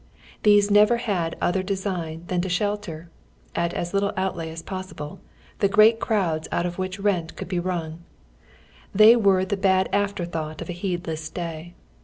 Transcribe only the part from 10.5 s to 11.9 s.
of a heedless day.